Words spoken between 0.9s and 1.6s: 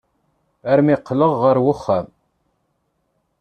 qqleɣ ɣer